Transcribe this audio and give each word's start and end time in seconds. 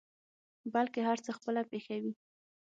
بلکې 0.73 0.99
هر 1.07 1.17
څه 1.25 1.31
خپله 1.37 1.61
پېښوي. 1.71 2.13